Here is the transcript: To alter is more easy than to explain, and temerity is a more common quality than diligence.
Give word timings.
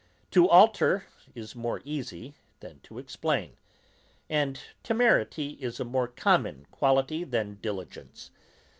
To 0.31 0.49
alter 0.49 1.05
is 1.35 1.55
more 1.55 1.79
easy 1.85 2.33
than 2.59 2.79
to 2.79 2.97
explain, 2.97 3.55
and 4.31 4.59
temerity 4.81 5.51
is 5.61 5.79
a 5.79 5.85
more 5.85 6.07
common 6.07 6.65
quality 6.71 7.23
than 7.23 7.59
diligence. 7.61 8.31